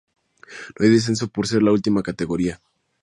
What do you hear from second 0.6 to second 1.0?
No hay